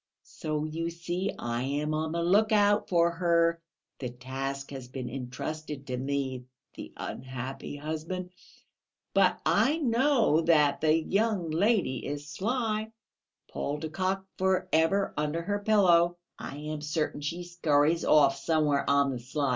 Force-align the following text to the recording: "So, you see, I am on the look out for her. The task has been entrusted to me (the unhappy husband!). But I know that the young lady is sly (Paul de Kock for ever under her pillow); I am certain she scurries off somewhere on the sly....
"So, 0.23 0.63
you 0.63 0.89
see, 0.89 1.31
I 1.37 1.61
am 1.61 1.93
on 1.93 2.11
the 2.13 2.23
look 2.23 2.51
out 2.51 2.89
for 2.89 3.11
her. 3.11 3.61
The 3.99 4.09
task 4.09 4.71
has 4.71 4.87
been 4.87 5.07
entrusted 5.07 5.85
to 5.85 5.95
me 5.97 6.45
(the 6.73 6.91
unhappy 6.97 7.75
husband!). 7.75 8.31
But 9.13 9.39
I 9.45 9.77
know 9.77 10.41
that 10.41 10.81
the 10.81 10.97
young 10.99 11.51
lady 11.51 12.03
is 12.03 12.27
sly 12.31 12.93
(Paul 13.47 13.77
de 13.77 13.89
Kock 13.89 14.25
for 14.39 14.67
ever 14.73 15.13
under 15.17 15.43
her 15.43 15.59
pillow); 15.59 16.17
I 16.39 16.55
am 16.57 16.81
certain 16.81 17.21
she 17.21 17.43
scurries 17.43 18.03
off 18.03 18.37
somewhere 18.37 18.89
on 18.89 19.11
the 19.11 19.19
sly.... 19.19 19.49